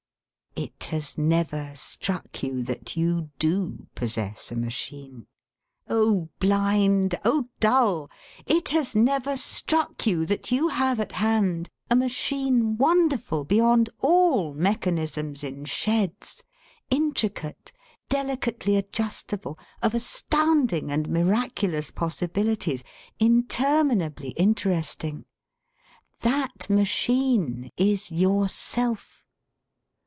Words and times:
It 0.53 0.83
has 0.95 1.17
never 1.17 1.71
struck 1.75 2.43
you 2.43 2.61
that 2.63 2.97
you 2.97 3.29
do 3.39 3.87
possess 3.95 4.51
a 4.51 4.55
machine! 4.57 5.25
Oh, 5.87 6.27
blind! 6.39 7.17
Oh, 7.23 7.47
dull! 7.61 8.11
It 8.45 8.67
has 8.69 8.93
never 8.93 9.37
struck 9.37 10.05
you 10.05 10.25
that 10.25 10.51
you 10.51 10.67
have 10.67 10.99
at 10.99 11.13
hand 11.13 11.69
a 11.89 11.95
machine 11.95 12.77
wonderful 12.77 13.45
beyond 13.45 13.89
all 14.01 14.53
mechanisms 14.53 15.41
in 15.45 15.63
sheds, 15.63 16.43
intricate, 16.89 17.71
delicately 18.09 18.75
adjustable, 18.75 19.57
of 19.81 19.95
astounding 19.95 20.91
and 20.91 21.07
miraculous 21.07 21.91
possibilities, 21.91 22.83
interminably 23.19 24.31
interesting! 24.31 25.23
That 26.19 26.69
machine 26.69 27.71
is 27.77 28.11
yourself. 28.11 29.19